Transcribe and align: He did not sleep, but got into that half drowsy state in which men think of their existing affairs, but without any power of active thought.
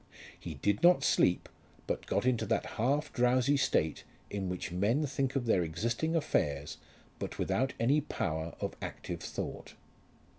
He 0.39 0.55
did 0.55 0.81
not 0.81 1.03
sleep, 1.03 1.47
but 1.85 2.07
got 2.07 2.25
into 2.25 2.47
that 2.47 2.65
half 2.65 3.13
drowsy 3.13 3.55
state 3.55 4.03
in 4.31 4.49
which 4.49 4.71
men 4.71 5.05
think 5.05 5.35
of 5.35 5.45
their 5.45 5.61
existing 5.61 6.15
affairs, 6.15 6.79
but 7.19 7.37
without 7.37 7.73
any 7.79 8.01
power 8.01 8.55
of 8.59 8.75
active 8.81 9.19
thought. 9.21 9.75